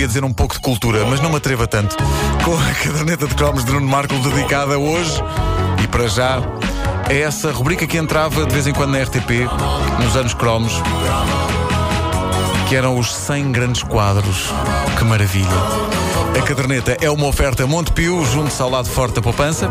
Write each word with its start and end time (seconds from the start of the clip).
ia 0.00 0.06
dizer 0.06 0.24
um 0.24 0.32
pouco 0.32 0.54
de 0.54 0.60
cultura, 0.60 1.04
mas 1.04 1.20
não 1.20 1.28
me 1.28 1.36
atreva 1.36 1.66
tanto. 1.66 1.94
Com 2.42 2.56
a 2.56 2.74
caderneta 2.82 3.26
de 3.26 3.34
cromos 3.34 3.64
de 3.66 3.72
Nuno 3.72 3.86
Marco 3.86 4.14
dedicada 4.18 4.78
hoje 4.78 5.22
e 5.84 5.86
para 5.88 6.08
já 6.08 6.38
a 7.06 7.12
essa 7.12 7.52
rubrica 7.52 7.86
que 7.86 7.98
entrava 7.98 8.46
de 8.46 8.54
vez 8.54 8.66
em 8.66 8.72
quando 8.72 8.92
na 8.92 9.02
RTP, 9.02 9.46
nos 10.02 10.16
anos 10.16 10.32
cromos, 10.32 10.72
que 12.66 12.76
eram 12.76 12.98
os 12.98 13.14
100 13.14 13.52
grandes 13.52 13.82
quadros. 13.82 14.50
Que 14.96 15.04
maravilha! 15.04 15.48
A 16.38 16.42
caderneta 16.42 16.96
é 16.98 17.10
uma 17.10 17.26
oferta 17.26 17.66
Montepio, 17.66 18.24
junto 18.24 18.62
ao 18.62 18.70
lado 18.70 18.88
forte 18.88 19.16
da 19.16 19.20
poupança. 19.20 19.68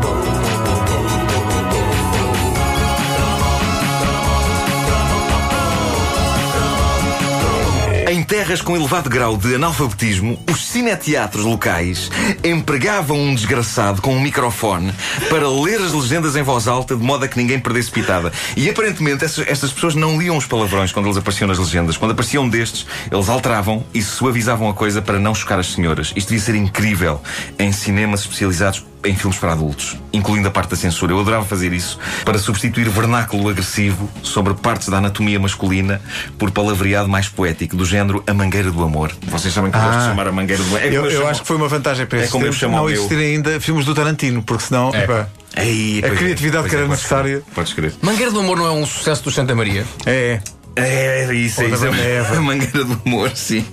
Terras 8.29 8.61
com 8.61 8.75
elevado 8.75 9.09
grau 9.09 9.35
de 9.35 9.55
analfabetismo, 9.55 10.39
os 10.47 10.63
cineteatros 10.67 11.43
locais 11.43 12.11
empregavam 12.43 13.17
um 13.17 13.33
desgraçado 13.33 14.03
com 14.03 14.15
um 14.15 14.19
microfone 14.19 14.93
para 15.31 15.49
ler 15.49 15.81
as 15.81 15.93
legendas 15.93 16.35
em 16.35 16.43
voz 16.43 16.67
alta 16.67 16.95
de 16.95 17.03
modo 17.03 17.25
a 17.25 17.27
que 17.27 17.39
ninguém 17.39 17.59
perdesse 17.59 17.89
pitada. 17.89 18.31
E 18.55 18.69
aparentemente 18.69 19.25
essas, 19.25 19.47
estas 19.47 19.71
pessoas 19.71 19.95
não 19.95 20.19
liam 20.19 20.37
os 20.37 20.45
palavrões 20.45 20.91
quando 20.91 21.07
eles 21.07 21.17
apareciam 21.17 21.47
nas 21.47 21.57
legendas. 21.57 21.97
Quando 21.97 22.11
apareciam 22.11 22.47
destes, 22.47 22.85
eles 23.11 23.29
alteravam 23.29 23.83
e 23.95 24.01
suavizavam 24.03 24.69
a 24.69 24.75
coisa 24.75 25.01
para 25.01 25.17
não 25.17 25.33
chocar 25.33 25.57
as 25.57 25.73
senhoras. 25.73 26.13
Isto 26.15 26.29
devia 26.29 26.45
ser 26.45 26.53
incrível 26.53 27.19
em 27.57 27.71
cinemas 27.71 28.19
especializados 28.21 28.85
em 29.05 29.15
filmes 29.15 29.37
para 29.39 29.53
adultos, 29.53 29.95
incluindo 30.11 30.47
a 30.47 30.51
parte 30.51 30.69
da 30.71 30.75
censura. 30.75 31.13
Eu 31.13 31.19
adorava 31.19 31.45
fazer 31.45 31.71
isso 31.73 31.97
para 32.25 32.37
substituir 32.37 32.89
vernáculo 32.89 33.49
agressivo 33.49 34.09
sobre 34.23 34.53
partes 34.53 34.89
da 34.89 34.97
anatomia 34.97 35.39
masculina 35.39 36.01
por 36.37 36.51
palavreado 36.51 37.07
mais 37.07 37.29
poético, 37.29 37.75
do 37.77 37.85
género 37.85 38.23
A 38.27 38.33
Mangueira 38.33 38.71
do 38.71 38.83
Amor. 38.83 39.11
Vocês 39.27 39.53
sabem 39.53 39.71
que 39.71 39.77
eu 39.77 39.81
gosto 39.81 39.99
de 39.99 40.05
chamar 40.05 40.27
A 40.27 40.31
Mangueira 40.31 40.61
do 40.61 40.67
Amor. 40.69 40.81
É 40.81 40.87
Eu, 40.87 41.05
eu 41.05 41.11
chamo- 41.11 41.27
acho 41.27 41.41
que 41.41 41.47
foi 41.47 41.55
uma 41.57 41.67
vantagem 41.67 42.05
para 42.05 42.19
É 42.23 42.27
como 42.27 42.45
eu 42.45 42.53
chamo 42.53 42.75
não 42.75 42.85
meu. 42.85 42.93
existir 42.93 43.17
ainda 43.17 43.59
filmes 43.59 43.85
do 43.85 43.95
Tarantino, 43.95 44.43
porque 44.43 44.63
senão 44.65 44.91
É. 44.93 45.03
epá, 45.03 45.27
Ei, 45.57 46.01
a 46.03 46.07
é, 46.07 46.09
criatividade 46.11 46.63
pois 46.63 46.69
que 46.69 46.75
é, 46.75 46.79
era 46.79 46.87
podes 46.87 47.01
necessária. 47.03 47.41
Podes 47.55 47.73
crer. 47.73 47.93
Mangueira 48.01 48.31
do 48.31 48.39
Amor 48.39 48.57
não 48.57 48.67
é 48.67 48.71
um 48.71 48.85
sucesso 48.85 49.23
do 49.23 49.31
Santa 49.31 49.55
Maria? 49.55 49.85
é, 50.05 50.41
é. 50.45 50.59
É, 50.75 51.25
é 51.29 51.33
isso, 51.33 51.61
é 51.61 51.65
isso. 51.67 51.77
Banda 51.83 51.97
Eva. 51.97 52.37
A 52.37 52.41
mangueira 52.41 52.85
do 52.85 53.01
amor, 53.05 53.31
sim. 53.35 53.65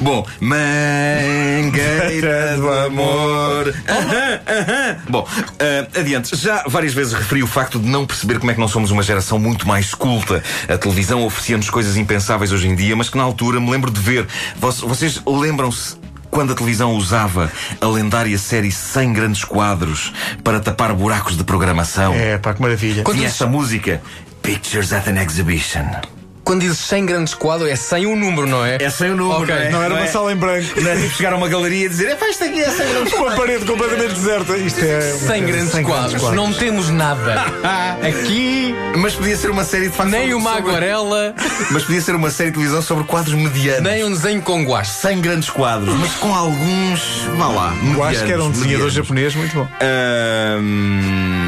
Bom, 0.00 0.26
mangueira 0.40 2.56
do 2.56 2.70
amor. 2.70 3.74
Aham, 3.88 4.40
aham. 4.48 4.96
Bom, 5.08 5.26
ah, 5.60 5.98
adiante. 6.00 6.36
Já 6.36 6.64
várias 6.66 6.94
vezes 6.94 7.12
referi 7.12 7.42
o 7.42 7.46
facto 7.46 7.78
de 7.78 7.88
não 7.88 8.06
perceber 8.06 8.38
como 8.38 8.50
é 8.50 8.54
que 8.54 8.60
não 8.60 8.68
somos 8.68 8.90
uma 8.90 9.02
geração 9.02 9.38
muito 9.38 9.66
mais 9.66 9.94
culta. 9.94 10.42
A 10.68 10.76
televisão 10.78 11.24
oferecia-nos 11.24 11.70
coisas 11.70 11.96
impensáveis 11.96 12.52
hoje 12.52 12.68
em 12.68 12.74
dia, 12.74 12.96
mas 12.96 13.08
que 13.08 13.16
na 13.16 13.22
altura 13.24 13.60
me 13.60 13.70
lembro 13.70 13.90
de 13.90 14.00
ver. 14.00 14.26
Voc- 14.56 14.80
Vocês 14.86 15.20
lembram-se 15.26 15.96
quando 16.30 16.52
a 16.52 16.56
televisão 16.56 16.92
usava 16.94 17.50
a 17.80 17.86
lendária 17.86 18.38
série 18.38 18.72
100 18.72 19.12
grandes 19.12 19.44
quadros 19.44 20.12
para 20.42 20.60
tapar 20.60 20.92
buracos 20.94 21.36
de 21.36 21.44
programação? 21.44 22.14
É, 22.14 22.38
pá, 22.38 22.54
que 22.54 22.62
maravilha. 22.62 23.02
Quando 23.02 23.18
Tinha 23.18 23.28
esta 23.28 23.46
música. 23.46 24.00
Pictures 24.42 24.92
at 24.92 25.06
an 25.06 25.22
Exhibition. 25.22 25.84
Quando 26.44 26.62
dizes 26.62 26.78
100 26.80 27.06
grandes 27.06 27.34
quadros, 27.34 27.70
é 27.70 27.76
100 27.76 28.06
um 28.06 28.16
número, 28.16 28.48
não 28.48 28.64
é? 28.64 28.76
É 28.80 28.90
sem 28.90 29.12
o 29.12 29.16
número, 29.16 29.42
Ok. 29.44 29.54
não 29.54 29.62
é? 29.62 29.70
Não 29.70 29.82
era 29.82 29.94
uma 29.94 30.02
é? 30.02 30.06
sala 30.08 30.32
em 30.32 30.36
branco. 30.36 30.80
Não 30.80 30.90
é 30.90 30.96
tipo 30.96 31.14
chegar 31.14 31.32
a 31.32 31.36
uma 31.36 31.48
galeria 31.48 31.86
e 31.86 31.88
dizer, 31.88 32.08
é 32.08 32.14
pá, 32.16 32.28
isto 32.28 32.42
aqui 32.44 32.60
é 32.60 32.68
100 32.68 32.88
grandes 32.92 33.12
Uma 33.12 33.30
parede 33.32 33.64
completamente 33.64 34.14
deserta. 34.14 34.56
Isto 34.56 34.80
é. 34.84 35.00
100 35.00 35.44
grandes 35.46 35.86
quadros. 35.86 36.22
Não 36.32 36.52
temos 36.52 36.90
nada. 36.90 37.42
Aqui, 38.02 38.74
Mas 38.96 39.14
podia 39.14 39.36
ser 39.36 39.50
uma 39.50 39.62
série 39.64 39.88
de 39.88 39.94
facto. 39.96 40.10
nem 40.10 40.34
uma 40.34 40.54
sobre- 40.54 40.70
aguarela, 40.70 41.34
Mas 41.70 41.84
podia 41.84 42.00
ser 42.00 42.14
uma 42.16 42.30
série 42.30 42.50
de 42.50 42.54
televisão 42.54 42.82
sobre 42.82 43.04
quadros 43.04 43.34
medianos. 43.34 43.82
nem 43.82 44.04
um 44.04 44.10
desenho 44.10 44.42
com 44.42 44.64
guache. 44.64 44.90
100 44.94 45.20
grandes 45.20 45.50
quadros, 45.50 45.94
mas 45.94 46.12
com 46.14 46.34
alguns. 46.34 47.00
Vá 47.36 47.46
lá. 47.48 47.72
Eu 47.94 48.02
acho 48.02 48.24
que 48.24 48.32
era 48.32 48.42
um 48.42 48.50
desenhador 48.50 48.90
japonês 48.90 49.34
muito 49.36 49.54
bom. 49.54 49.68
Ahm, 49.80 51.42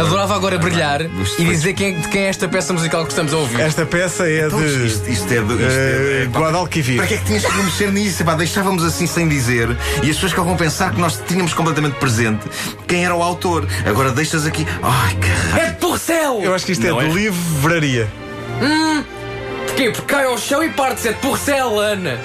Adorava 0.00 0.34
agora 0.36 0.58
brilhar 0.58 1.00
e 1.02 1.44
dizer 1.44 1.74
quem 1.74 1.88
é, 1.88 1.92
de 1.98 2.08
quem 2.08 2.22
é 2.22 2.28
esta 2.28 2.48
peça 2.48 2.72
musical 2.72 3.04
que 3.04 3.10
estamos 3.10 3.32
a 3.32 3.36
ouvir. 3.36 3.60
Esta 3.60 3.84
peça 3.84 4.28
é 4.28 4.31
Então, 4.38 4.60
de. 4.60 4.86
isto, 4.86 5.10
isto 5.10 5.32
é 5.32 5.40
do. 5.40 5.54
Isto 5.54 5.62
eh, 5.64 6.22
é, 6.22 6.26
Guadalquivir. 6.26 6.96
Para 6.96 7.06
que 7.06 7.14
é 7.14 7.16
que 7.18 7.24
tinhas 7.24 7.44
que 7.44 7.56
mexer 7.62 7.92
nisso? 7.92 8.24
Pá, 8.24 8.34
deixávamos 8.34 8.84
assim 8.84 9.06
sem 9.06 9.28
dizer 9.28 9.68
e 10.02 10.10
as 10.10 10.16
pessoas 10.16 10.32
que 10.32 10.40
vão 10.40 10.56
pensar 10.56 10.92
que 10.92 11.00
nós 11.00 11.20
tínhamos 11.26 11.52
completamente 11.54 11.94
presente 11.98 12.40
quem 12.86 13.04
era 13.04 13.14
o 13.14 13.22
autor. 13.22 13.66
Agora 13.86 14.10
deixas 14.10 14.46
aqui. 14.46 14.66
Ai, 14.82 15.16
caralho. 15.16 15.68
É 15.68 15.70
de 15.70 15.76
porcel! 15.78 16.40
Eu 16.42 16.54
acho 16.54 16.66
que 16.66 16.72
isto 16.72 16.86
Não 16.86 17.00
é 17.00 17.06
é? 17.06 17.08
de 17.08 17.14
livraria. 17.14 18.08
Porquê? 19.66 19.90
Porque 19.90 20.12
cai 20.14 20.24
ao 20.24 20.36
chão 20.38 20.62
e 20.62 20.68
parte-se. 20.70 21.08
É 21.08 21.12
de 21.12 21.18
porcelana. 21.18 22.18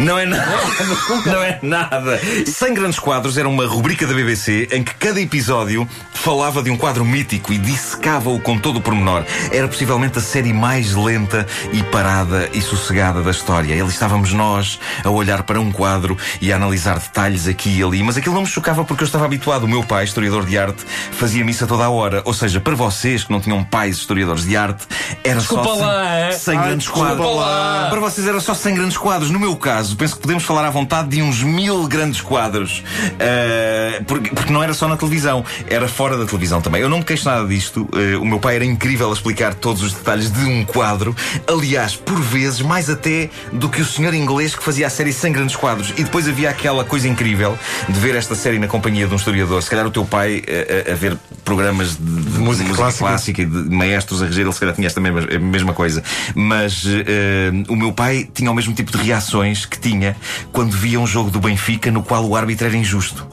Não 0.00 0.18
é 0.18 0.24
nada. 0.24 0.58
Não 1.26 1.42
é 1.42 1.58
nada. 1.62 2.20
100 2.46 2.74
Grandes 2.74 2.98
Quadros 2.98 3.36
era 3.36 3.48
uma 3.48 3.66
rubrica 3.66 4.06
da 4.06 4.14
BBC 4.14 4.68
em 4.72 4.82
que 4.82 4.94
cada 4.94 5.20
episódio 5.20 5.86
falava 6.14 6.62
de 6.62 6.70
um 6.70 6.76
quadro 6.76 7.04
mítico 7.04 7.52
e 7.52 7.58
dissecava-o 7.58 8.40
com 8.40 8.58
todo 8.58 8.76
o 8.76 8.80
pormenor. 8.80 9.24
Era 9.52 9.68
possivelmente 9.68 10.18
a 10.18 10.22
série 10.22 10.52
mais 10.52 10.94
lenta 10.94 11.46
e 11.72 11.82
parada 11.84 12.48
e 12.52 12.62
sossegada 12.62 13.22
da 13.22 13.30
história. 13.30 13.74
Ali 13.74 13.90
estávamos 13.90 14.32
nós 14.32 14.80
a 15.04 15.10
olhar 15.10 15.42
para 15.42 15.60
um 15.60 15.70
quadro 15.70 16.16
e 16.40 16.52
a 16.52 16.56
analisar 16.56 16.98
detalhes 16.98 17.46
aqui 17.46 17.78
e 17.78 17.82
ali. 17.82 18.02
Mas 18.02 18.16
aquilo 18.16 18.34
não 18.34 18.42
me 18.42 18.48
chocava 18.48 18.84
porque 18.84 19.02
eu 19.02 19.06
estava 19.06 19.26
habituado. 19.26 19.64
O 19.64 19.68
meu 19.68 19.82
pai, 19.84 20.04
historiador 20.04 20.46
de 20.46 20.58
arte, 20.58 20.84
fazia 21.12 21.44
missa 21.44 21.66
toda 21.66 21.84
a 21.84 21.90
hora. 21.90 22.22
Ou 22.24 22.32
seja, 22.32 22.58
para 22.60 22.74
vocês 22.74 23.24
que 23.24 23.32
não 23.32 23.40
tinham 23.40 23.62
pais 23.62 23.96
historiadores 23.96 24.44
de 24.44 24.56
arte, 24.56 24.86
era 25.22 25.40
Desculpa 25.40 25.64
só 25.64 25.74
lá, 25.74 26.14
é? 26.18 26.32
100 26.32 26.56
Ai, 26.58 26.68
grandes 26.68 26.88
quadros. 26.88 27.36
lá. 27.36 27.88
Para 27.90 28.00
vocês 28.00 28.26
era 28.26 28.40
só 28.40 28.54
100 28.54 28.74
grandes 28.74 28.96
quadros. 28.96 29.30
No 29.30 29.38
meu 29.38 29.56
caso, 29.56 29.89
penso 29.96 30.14
que 30.16 30.20
podemos 30.22 30.44
falar 30.44 30.64
à 30.66 30.70
vontade 30.70 31.08
de 31.08 31.22
uns 31.22 31.42
mil 31.42 31.86
grandes 31.86 32.20
quadros. 32.20 32.82
Ah, 33.18 34.02
porque, 34.06 34.30
porque 34.30 34.52
não 34.52 34.62
era 34.62 34.72
só 34.74 34.88
na 34.88 34.96
televisão, 34.96 35.44
era 35.68 35.86
fora 35.88 36.16
da 36.16 36.24
televisão 36.24 36.60
também. 36.60 36.80
Eu 36.82 36.88
não 36.88 36.98
me 36.98 37.04
queixo 37.04 37.24
nada 37.28 37.46
disto. 37.46 37.88
Ah, 37.92 38.18
o 38.18 38.24
meu 38.24 38.38
pai 38.38 38.56
era 38.56 38.64
incrível 38.64 39.10
a 39.10 39.12
explicar 39.12 39.54
todos 39.54 39.82
os 39.82 39.92
detalhes 39.92 40.30
de 40.30 40.40
um 40.44 40.64
quadro. 40.64 41.14
Aliás, 41.46 41.96
por 41.96 42.20
vezes, 42.20 42.60
mais 42.60 42.88
até 42.90 43.30
do 43.52 43.68
que 43.68 43.80
o 43.80 43.84
senhor 43.84 44.14
inglês 44.14 44.54
que 44.54 44.62
fazia 44.62 44.86
a 44.86 44.90
série 44.90 45.12
100 45.12 45.32
grandes 45.32 45.56
quadros. 45.56 45.90
E 45.96 46.04
depois 46.04 46.28
havia 46.28 46.50
aquela 46.50 46.84
coisa 46.84 47.08
incrível 47.08 47.58
de 47.88 47.98
ver 47.98 48.14
esta 48.14 48.34
série 48.34 48.58
na 48.58 48.66
companhia 48.66 49.06
de 49.06 49.12
um 49.12 49.16
historiador. 49.16 49.62
Se 49.62 49.70
calhar 49.70 49.86
o 49.86 49.90
teu 49.90 50.04
pai 50.04 50.42
a- 50.88 50.92
a 50.92 50.94
ver 50.94 51.16
programas 51.50 51.96
de, 51.96 52.04
de 52.04 52.38
música 52.38 52.72
clássica. 52.72 53.04
clássica 53.08 53.42
e 53.42 53.44
de 53.44 53.74
maestros 53.74 54.22
a 54.22 54.26
reger, 54.26 54.44
ele 54.44 54.52
se 54.52 54.60
calhar 54.60 54.72
tinha 54.72 54.86
esta 54.86 55.00
mesma, 55.00 55.20
a 55.20 55.38
mesma 55.40 55.72
coisa. 55.74 56.00
Mas 56.32 56.84
eh, 56.86 57.50
o 57.68 57.74
meu 57.74 57.92
pai 57.92 58.28
tinha 58.32 58.48
o 58.48 58.54
mesmo 58.54 58.72
tipo 58.72 58.92
de 58.92 58.98
reações 58.98 59.66
que 59.66 59.76
tinha 59.76 60.16
quando 60.52 60.70
via 60.70 61.00
um 61.00 61.06
jogo 61.08 61.28
do 61.28 61.40
Benfica 61.40 61.90
no 61.90 62.04
qual 62.04 62.24
o 62.24 62.36
árbitro 62.36 62.68
era 62.68 62.76
injusto. 62.76 63.26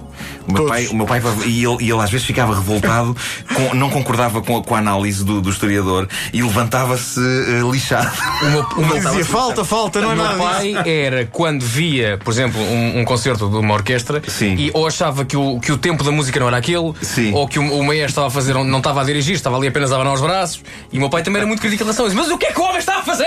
O 0.47 0.51
meu, 0.51 0.61
Todos. 0.63 0.69
pai, 0.71 0.87
o 0.87 0.95
meu 0.95 1.05
pai 1.05 1.21
e 1.45 1.63
ele, 1.65 1.77
ele 1.91 2.01
às 2.01 2.09
vezes 2.09 2.25
ficava 2.25 2.55
revoltado, 2.55 3.15
com- 3.53 3.75
não 3.75 3.89
concordava 3.89 4.41
com 4.41 4.57
a, 4.57 4.63
com 4.63 4.75
a 4.75 4.77
análise 4.79 5.23
do, 5.25 5.41
do 5.41 5.49
historiador 5.49 6.07
e 6.31 6.41
levantava-se 6.41 7.19
eh, 7.19 7.61
lixado. 7.69 8.11
O 8.41 8.45
meu, 8.45 8.61
o 8.77 8.85
meu- 8.85 8.97
Dizia 9.07 9.25
falta, 9.25 9.63
falta, 9.65 9.99
não 10.01 10.11
é 10.11 10.13
O 10.13 10.15
meu 10.17 10.25
nada 10.25 10.37
pai 10.37 10.73
era 10.85 11.25
quando 11.25 11.63
via, 11.65 12.17
por 12.23 12.31
exemplo, 12.31 12.61
um, 12.61 12.99
um 13.01 13.05
concerto 13.05 13.49
de 13.49 13.55
uma 13.57 13.73
orquestra 13.73 14.21
Sim. 14.27 14.55
e 14.55 14.71
ou 14.73 14.87
achava 14.87 15.25
que 15.25 15.35
o, 15.35 15.59
que 15.59 15.71
o 15.71 15.77
tempo 15.77 16.03
da 16.03 16.11
música 16.11 16.39
não 16.39 16.47
era 16.47 16.57
aquele, 16.57 16.93
Sim. 17.01 17.33
ou 17.33 17.47
que 17.47 17.59
o, 17.59 17.63
o 17.79 17.83
maestro 17.85 18.07
estava 18.09 18.27
a 18.27 18.31
fazer, 18.31 18.53
não 18.53 18.77
estava 18.77 19.01
a 19.01 19.03
dirigir, 19.03 19.35
estava 19.35 19.57
ali 19.57 19.67
apenas 19.67 19.91
a 19.91 19.95
abanar 19.95 20.13
os 20.13 20.21
braços. 20.21 20.61
E 20.91 20.97
o 20.97 20.99
meu 21.01 21.09
pai 21.09 21.23
também 21.23 21.39
era 21.39 21.47
muito 21.47 21.59
crítico 21.59 21.83
em 21.83 21.85
relação 21.85 22.05
a 22.05 22.07
isso. 22.07 22.17
Mas 22.17 22.29
o 22.29 22.37
que 22.37 22.45
é 22.45 22.51
que 22.51 22.59
o 22.59 22.63
homem 22.63 22.77
está 22.77 22.99
a 22.99 23.03
fazer? 23.03 23.25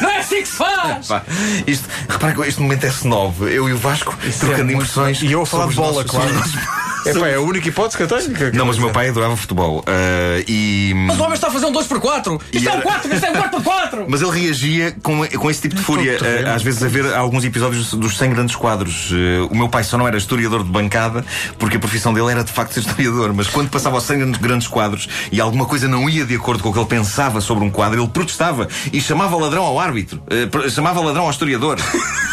Não 0.00 0.10
é 0.10 0.18
assim 0.18 0.42
que 0.42 0.48
se 0.48 0.56
faz! 0.56 1.06
Pá, 1.08 1.22
isto, 1.66 1.88
repara 2.08 2.32
que 2.32 2.40
este 2.42 2.60
momento 2.60 2.84
é 2.84 2.88
snob. 2.88 3.34
Eu 3.52 3.68
e 3.68 3.72
o 3.72 3.78
Vasco 3.78 4.16
trocando 4.38 4.64
muito- 4.64 4.72
impressões. 4.82 5.22
E 5.22 5.32
eu 5.32 5.42
a 5.42 5.46
falar 5.46 5.66
de 5.68 5.74
bola, 5.74 6.04
claro. 6.04 6.30
É, 7.06 7.14
pá, 7.14 7.28
é 7.28 7.36
a 7.36 7.40
única 7.40 7.66
hipótese 7.66 7.96
que 7.96 8.02
eu 8.02 8.06
tenho. 8.06 8.34
que- 8.34 8.54
Não, 8.54 8.66
mas 8.66 8.76
o 8.76 8.80
meu 8.82 8.90
pai 8.90 9.08
adorava 9.08 9.34
futebol. 9.34 9.82
ah, 9.86 10.44
e. 10.46 10.92
Mas 10.94 11.18
o 11.18 11.22
homem 11.22 11.32
está 11.32 11.46
a 11.48 11.50
fazer 11.50 11.64
um 11.64 11.72
2x4! 11.72 12.38
Isto 12.52 12.62
E 12.62 12.68
é 12.68 12.70
um 12.70 12.74
era- 12.74 12.82
4, 12.82 13.14
isto 13.14 13.24
é 13.24 13.30
um 13.30 13.34
4x4! 13.36 14.04
Mas 14.06 14.20
ele 14.20 14.30
reagia 14.38 14.94
com, 15.02 15.26
com 15.26 15.50
esse 15.50 15.62
tipo 15.62 15.76
de 15.76 15.80
fúria. 15.82 16.18
Eh, 16.22 16.44
Às 16.54 16.62
vezes 16.62 16.82
a 16.82 16.88
ver 16.88 17.10
alguns 17.14 17.42
episódios 17.42 17.94
dos 17.94 18.18
100 18.18 18.30
grandes 18.34 18.54
quadros. 18.54 19.10
Eh, 19.14 19.48
O 19.50 19.56
meu 19.56 19.66
pai 19.66 19.82
só 19.82 19.96
não 19.96 20.06
era 20.06 20.18
historiador 20.18 20.62
de 20.62 20.68
bancada, 20.70 21.24
porque 21.58 21.78
a 21.78 21.80
profissão 21.80 22.12
dele 22.12 22.32
era 22.32 22.44
de 22.44 22.52
facto 22.52 22.74
ser 22.74 22.80
historiador. 22.80 23.32
Mas 23.32 23.46
quando 23.48 23.70
passava 23.70 23.96
aos 23.96 24.04
100 24.04 24.32
grandes- 24.32 24.68
quadros 24.68 25.08
e 25.32 25.40
alguma 25.40 25.64
coisa 25.64 25.88
não 25.88 26.06
ia 26.06 26.26
de 26.26 26.34
acordo 26.36 26.62
com 26.62 26.68
o 26.68 26.72
que 26.74 26.78
ele 26.78 26.86
pensava 26.86 27.40
sobre 27.40 27.64
um 27.64 27.70
quadro, 27.70 27.98
ele 27.98 28.08
protestava 28.10 28.68
e 28.92 29.00
chamava 29.00 29.38
ladrão 29.38 29.64
ao 29.64 29.80
árbitro. 29.80 30.22
Chamava 30.70 31.00
ladrão 31.00 31.24
ao 31.24 31.30
historiador. 31.30 31.78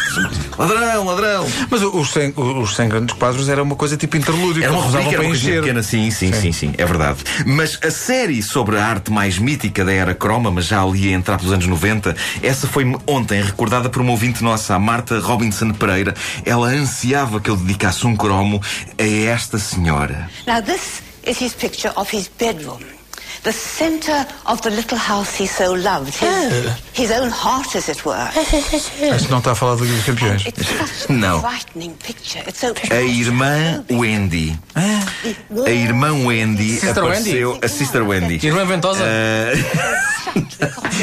ladrão, 0.58 1.04
ladrão. 1.04 1.46
Mas 1.70 1.82
os 1.82 2.10
100, 2.12 2.34
os 2.36 2.74
100 2.74 2.88
grandes 2.88 3.16
quadros 3.16 3.48
era 3.48 3.62
uma 3.62 3.76
coisa 3.76 3.96
tipo 3.96 4.16
interlúdio. 4.16 4.62
Era 4.62 4.72
uma 4.72 4.82
rubrica, 4.82 5.10
era 5.10 5.22
uma 5.22 5.34
encher. 5.34 5.60
pequena, 5.60 5.82
sim, 5.82 6.10
sim, 6.10 6.32
sim, 6.32 6.52
sim, 6.52 6.74
é 6.76 6.84
verdade. 6.84 7.18
Mas 7.46 7.78
a 7.82 7.90
série 7.90 8.42
sobre 8.42 8.78
a 8.78 8.84
arte 8.84 9.10
mais 9.10 9.38
mítica 9.38 9.84
da 9.84 9.92
era 9.92 10.14
croma, 10.14 10.50
mas 10.50 10.66
já 10.66 10.82
ali 10.82 11.08
a 11.08 11.16
entrar 11.16 11.38
pelos 11.38 11.52
anos 11.52 11.66
90, 11.66 12.16
essa 12.42 12.66
foi 12.66 12.84
ontem 13.06 13.42
recordada 13.42 13.88
por 13.88 14.02
uma 14.02 14.10
ouvinte 14.12 14.42
nossa, 14.42 14.74
a 14.74 14.78
Marta 14.78 15.18
Robinson 15.20 15.70
Pereira. 15.72 16.14
Ela 16.44 16.68
ansiava 16.68 17.40
que 17.40 17.50
eu 17.50 17.56
dedicasse 17.56 18.06
um 18.06 18.16
cromo 18.16 18.60
a 18.98 19.02
esta 19.02 19.58
senhora. 19.58 20.28
Now, 20.46 20.62
this 20.62 21.02
is 21.26 21.40
his 21.40 21.54
picture 21.54 21.92
of 21.96 22.14
his 22.14 22.30
bedroom. 22.38 22.97
The 23.48 23.52
centre 23.52 24.26
of 24.44 24.60
the 24.60 24.68
little 24.68 24.98
house 24.98 25.34
he 25.34 25.46
so 25.46 25.72
loved, 25.72 26.14
his, 26.14 26.70
his 26.92 27.10
own 27.10 27.30
heart, 27.30 27.74
as 27.74 27.88
it 27.88 28.04
were. 28.04 28.28
Isto 28.36 29.30
não 29.30 29.38
está 29.38 29.52
a 29.52 29.54
falar 29.54 29.76
do 29.76 29.84
Liga 29.84 29.96
dos 29.96 30.04
Campeões. 30.04 30.44
No. 31.08 31.42
a 31.42 32.94
A 32.94 33.02
irmã 33.02 33.82
Wendy. 33.90 34.58
A 34.74 35.70
irmã 35.70 36.12
Wendy 36.26 36.78
Sister 36.78 37.02
apareceu. 37.02 37.58
A 37.62 37.68
Sister 37.68 38.02
Wendy. 38.02 38.38
Irmã 38.46 38.66
Ventosa? 38.66 39.02
Eh, 39.02 39.54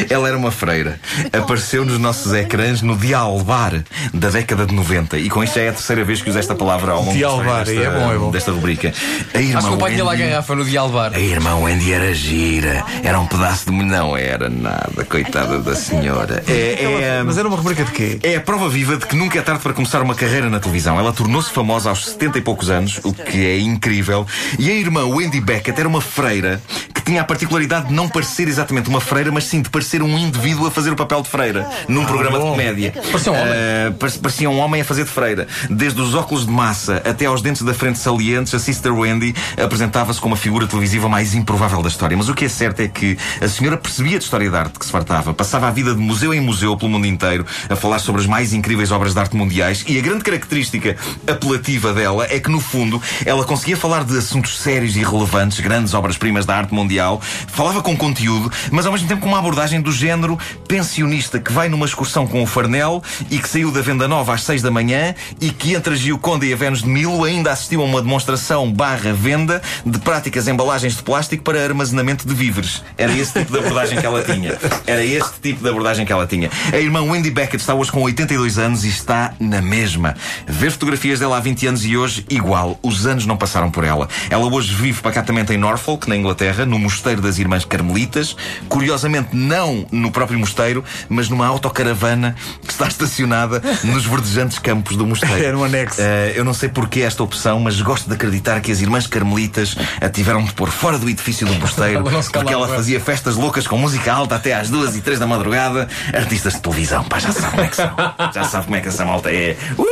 Ela 0.10 0.28
era 0.30 0.38
uma 0.38 0.52
freira. 0.52 1.00
Apareceu 1.32 1.86
nos 1.86 1.98
nossos 2.00 2.34
ecrãs 2.34 2.82
no 2.82 2.96
Dialbar 2.98 3.84
da 4.14 4.30
década 4.30 4.66
de 4.66 4.74
90. 4.74 5.18
E 5.18 5.30
com 5.30 5.44
isto 5.44 5.56
já 5.56 5.62
é 5.62 5.70
a 5.70 5.74
terceira 5.74 6.04
vez 6.04 6.22
que 6.22 6.30
uso 6.30 6.40
esta 6.40 6.56
palavra 6.56 6.92
ao 6.92 7.00
longo 7.02 7.14
Dialbar, 7.14 7.62
história 7.62 7.80
desta, 7.90 7.96
é 7.98 8.00
bom, 8.00 8.14
é 8.14 8.18
bom. 8.18 8.32
desta 8.32 8.52
rubrica. 8.52 8.94
A 9.34 9.40
irmã 9.42 9.58
Acho 9.60 9.68
que 9.70 9.74
o 9.74 9.78
pai 9.78 9.92
tinha 9.92 10.04
lá 10.04 10.12
a 10.12 10.16
Wendy- 10.16 10.30
garrafa 10.30 10.56
no 10.56 10.66
Dialbar. 10.66 11.14
A 11.14 11.20
irmã 11.20 11.56
Wendy 11.58 11.94
era 11.94 12.14
gira. 12.14 12.84
Era 13.04 13.20
um 13.20 13.28
pedaço 13.28 13.66
de. 13.66 13.72
mulher. 13.72 13.86
Não 13.86 14.18
era 14.18 14.50
nada, 14.50 15.06
coitada 15.08 15.60
da 15.60 15.76
senhora. 15.76 16.44
É, 16.48 17.20
é, 17.20 17.24
Mas 17.24 17.38
era 17.38 17.48
uma 17.48 17.56
rubrica 17.58 17.84
de 17.84 17.92
quê? 17.92 18.20
é 18.24 18.36
a 18.38 18.42
prova 18.42 18.68
viva 18.68 18.98
de 18.98 19.06
que 19.06 19.16
nunca 19.16 19.38
é 19.38 19.42
tarde 19.42 19.62
para 19.62 19.74
começar 19.74 20.02
uma 20.02 20.16
carreira 20.16 20.50
na 20.50 20.60
televisão. 20.60 21.00
Ela 21.00 21.14
tornou-se 21.14 21.52
famosa 21.52 21.90
aos 21.90 22.06
70 22.06 22.40
e 22.40 22.42
poucos 22.42 22.70
anos, 22.70 23.00
o 23.04 23.14
que 23.14 23.46
é 23.46 23.60
incrível. 23.60 24.26
E 24.58 24.70
a 24.70 24.74
irmã 24.74 25.06
Wendy 25.06 25.40
Beckett 25.40 25.80
era 25.80 25.88
uma 25.88 26.02
freira 26.02 26.60
que 26.94 27.02
tinha 27.02 27.22
a 27.22 27.24
particularidade 27.24 27.88
de 27.90 27.94
não 27.94 28.10
parecer 28.10 28.48
exatamente 28.48 28.90
uma 28.90 29.00
freira, 29.00 29.32
mas 29.32 29.45
sim 29.46 29.62
de 29.62 29.70
parecer 29.70 30.02
um 30.02 30.18
indivíduo 30.18 30.68
a 30.68 30.72
fazer 30.72 30.92
o 30.92 30.96
papel 30.96 31.22
de 31.22 31.30
freira 31.30 31.70
num 31.88 32.06
programa 32.06 32.38
de 32.38 32.44
bom. 32.44 32.52
comédia. 32.52 32.94
Parecia 33.12 33.32
um 33.32 33.36
homem. 33.36 33.54
Ah, 33.54 33.94
pare- 34.00 34.20
parecia 34.20 34.50
um 34.50 34.60
homem 34.60 34.82
a 34.82 34.86
fazer 34.86 35.04
de 35.04 35.10
freira. 35.10 35.48
Desde 35.70 36.00
os 36.02 36.14
óculos 36.16 36.46
de 36.46 36.52
massa 36.52 37.02
até 37.06 37.26
aos 37.26 37.42
dentes 37.42 37.62
da 37.62 37.74
frente 37.74 38.00
salientes, 38.00 38.54
a 38.54 38.60
Sister 38.60 38.94
Wendy 38.94 39.34
apresentava-se 39.64 40.20
como 40.20 40.34
a 40.34 40.38
figura 40.38 40.68
televisiva 40.68 41.08
mais 41.10 41.34
improvável 41.34 41.82
da 41.82 41.90
história. 41.90 42.16
Mas 42.18 42.30
o 42.30 42.34
que 42.34 42.46
é 42.46 42.50
certo 42.50 42.80
é 42.82 42.88
que 42.88 43.18
a 43.42 43.48
senhora 43.48 43.78
percebia 43.78 44.18
de 44.18 44.24
história 44.24 44.50
de 44.50 44.56
arte 44.56 44.80
que 44.80 44.86
se 44.86 44.92
fartava, 44.92 45.34
passava 45.34 45.68
a 45.68 45.72
vida 45.72 45.94
de 45.94 46.00
museu 46.00 46.34
em 46.34 46.42
museu 46.42 46.76
pelo 46.78 46.92
mundo 46.92 47.06
inteiro 47.08 47.46
a 47.70 47.76
falar 47.76 48.00
sobre 48.00 48.22
as 48.22 48.28
mais 48.28 48.54
incríveis 48.54 48.92
obras 48.92 49.14
de 49.14 49.20
arte 49.20 49.36
mundiais 49.36 49.84
e 49.88 49.98
a 49.98 50.02
grande 50.02 50.24
característica 50.24 50.96
apelativa 51.28 51.94
dela 51.94 52.26
é 52.30 52.40
que, 52.40 52.50
no 52.50 52.60
fundo, 52.60 53.02
ela 53.26 53.44
conseguia 53.46 53.78
falar 53.78 54.04
de 54.04 54.18
assuntos 54.18 54.58
sérios 54.60 54.96
e 54.96 55.04
relevantes, 55.04 55.60
grandes 55.60 55.94
obras-primas 55.94 56.46
da 56.46 56.56
arte 56.56 56.74
mundial, 56.74 57.22
falava 57.48 57.82
com 57.82 57.96
conteúdo, 57.96 58.52
mas 58.72 58.86
ao 58.86 58.92
mesmo 58.92 59.08
tempo 59.08 59.22
com 59.22 59.28
uma 59.28 59.35
abordagem 59.40 59.82
do 59.82 59.92
género 59.92 60.38
pensionista 60.68 61.40
que 61.40 61.52
vai 61.52 61.70
numa 61.70 61.86
excursão 61.86 62.28
com 62.28 62.42
o 62.44 62.46
Farnel 62.46 63.04
e 63.30 63.40
que 63.40 63.50
saiu 63.50 63.72
da 63.72 63.82
venda 63.82 64.08
nova 64.08 64.34
às 64.34 64.44
6 64.44 64.62
da 64.62 64.72
manhã 64.72 65.16
e 65.40 65.50
que 65.52 65.74
entre 65.74 65.94
a 65.94 65.98
Gioconda 65.98 66.46
e 66.46 66.54
a 66.54 66.56
Vênus 66.56 66.82
de 66.82 66.90
Milo 66.90 67.24
ainda 67.24 67.52
assistiu 67.52 67.82
a 67.82 67.86
uma 67.86 68.02
demonstração 68.02 68.72
barra 68.72 69.14
venda 69.14 69.62
de 69.86 70.00
práticas 70.00 70.48
embalagens 70.48 70.96
de 70.96 71.04
plástico 71.04 71.44
para 71.44 71.64
armazenamento 71.64 72.28
de 72.28 72.34
víveres. 72.34 72.84
Era 72.98 73.12
esse 73.14 73.34
tipo 73.34 73.52
de 73.52 73.60
abordagem 73.60 74.00
que 74.00 74.06
ela 74.06 74.24
tinha. 74.24 74.58
Era 74.86 75.04
este 75.04 75.40
tipo 75.42 75.64
de 75.64 75.70
abordagem 75.70 76.06
que 76.06 76.12
ela 76.12 76.28
tinha. 76.28 76.50
A 76.72 76.78
irmã 76.78 77.02
Wendy 77.02 77.32
Beckett 77.32 77.58
está 77.58 77.74
hoje 77.74 77.92
com 77.92 78.02
82 78.02 78.58
anos 78.58 78.84
e 78.84 78.90
está 78.90 79.34
na 79.40 79.62
mesma. 79.62 80.16
Ver 80.48 80.72
fotografias 80.72 81.20
dela 81.20 81.38
há 81.38 81.40
20 81.40 81.68
anos 81.68 81.86
e 81.86 81.98
hoje, 81.98 82.26
igual. 82.30 82.80
Os 82.82 83.06
anos 83.06 83.26
não 83.26 83.38
passaram 83.38 83.70
por 83.72 83.84
ela. 83.84 84.08
Ela 84.30 84.46
hoje 84.46 84.74
vive 84.74 85.02
pacatamente 85.02 85.54
em 85.54 85.58
Norfolk, 85.58 86.08
na 86.08 86.16
Inglaterra, 86.16 86.66
no 86.66 86.80
mosteiro 86.80 87.22
das 87.22 87.38
Irmãs 87.38 87.66
Carmelitas. 87.66 88.36
Curiosamente, 88.68 89.25
não 89.32 89.86
no 89.92 90.12
próprio 90.12 90.40
mosteiro, 90.40 90.84
mas 91.10 91.30
numa 91.30 91.46
autocaravana 91.48 92.36
que 92.66 92.72
está 92.72 92.88
estacionada 92.88 93.62
nos 93.84 94.06
verdejantes 94.06 94.60
campos 94.60 94.96
do 94.96 95.06
mosteiro. 95.06 95.36
É 95.46 95.52
no 95.52 95.64
anexo. 95.64 96.02
Eh, 96.02 96.34
eu 96.36 96.44
não 96.44 96.54
sei 96.54 96.70
porquê 96.70 97.02
esta 97.02 97.22
opção, 97.22 97.60
mas 97.60 97.80
gosto 97.82 98.08
de 98.08 98.16
acreditar 98.16 98.60
que 98.62 98.72
as 98.72 98.82
Irmãs 98.82 99.06
Carmelitas 99.06 99.76
a 100.02 100.10
tiveram 100.10 100.44
de 100.44 100.54
pôr 100.54 100.70
fora 100.72 100.98
do 100.98 101.10
edifício 101.10 101.46
do 101.46 101.54
mosteiro 101.56 102.00
Ela 102.08 102.24
porque 102.24 102.54
ela 102.54 102.68
fazia 102.68 103.00
festas 103.00 103.36
loucas 103.36 103.68
com 103.68 103.78
música 103.78 104.12
alta 104.12 104.36
até 104.36 104.54
às 104.54 104.70
duas 104.70 104.96
e 104.96 105.02
três 105.02 105.20
da 105.20 105.28
madrugada. 105.28 105.88
Artistas 106.14 106.54
de 106.54 106.62
televisão, 106.62 107.04
pá, 107.04 107.20
já 107.20 107.32
sabe 107.32 107.52
como 107.52 107.64
é 107.64 107.68
que 107.68 107.76
são. 107.76 107.96
Já 108.34 108.44
sabe 108.46 108.66
como 108.66 108.76
é 108.76 108.82
que 108.82 108.88
essa 108.88 109.06
malta 109.06 109.32
é. 109.32 109.58
Uh! 109.78 109.86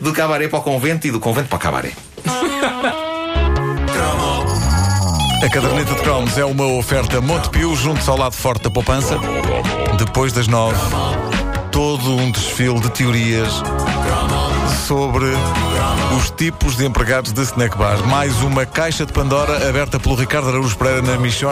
Do 0.00 0.12
cabaré 0.12 0.48
para 0.48 0.58
o 0.58 0.62
convento 0.62 1.06
e 1.06 1.10
do 1.10 1.20
convento 1.20 1.48
para 1.48 1.56
o 1.56 1.60
cabaré. 1.60 1.92
A 5.42 5.48
caderneta 5.48 5.92
de 5.92 6.00
cromos 6.02 6.38
é 6.38 6.44
uma 6.44 6.66
oferta 6.66 7.20
Montepio 7.20 7.74
junto 7.74 8.08
ao 8.08 8.16
lado 8.16 8.36
forte 8.36 8.62
da 8.62 8.70
poupança. 8.70 9.18
Depois 9.98 10.32
das 10.32 10.46
nove, 10.46 10.78
todo 11.72 12.14
um 12.14 12.30
desfile 12.30 12.78
de 12.78 12.88
teorias 12.90 13.60
sobre 14.86 15.26
os 16.16 16.30
tipos 16.30 16.76
de 16.76 16.86
empregados 16.86 17.32
de 17.32 17.42
snack 17.42 17.76
bar. 17.76 17.98
Mais 18.06 18.40
uma 18.42 18.64
caixa 18.64 19.04
de 19.04 19.12
Pandora 19.12 19.68
aberta 19.68 19.98
pelo 19.98 20.14
Ricardo 20.14 20.48
Araújo 20.48 20.76
Pereira 20.78 21.02
na 21.02 21.16
Mission. 21.18 21.50